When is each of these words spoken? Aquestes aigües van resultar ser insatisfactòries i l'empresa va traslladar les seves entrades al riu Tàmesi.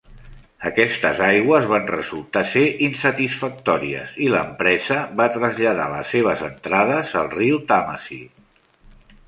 Aquestes 0.67 1.19
aigües 1.25 1.67
van 1.73 1.85
resultar 1.91 2.43
ser 2.53 2.63
insatisfactòries 2.87 4.17
i 4.27 4.31
l'empresa 4.37 4.99
va 5.21 5.29
traslladar 5.39 5.87
les 5.95 6.11
seves 6.17 6.45
entrades 6.51 7.17
al 7.23 7.33
riu 7.39 7.61
Tàmesi. 7.75 8.23